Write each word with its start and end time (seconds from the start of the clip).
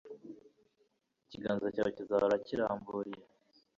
Ikiganza 1.25 1.65
cyawe 1.73 1.91
kizahore 1.97 2.35
kiramburiye 2.45 3.23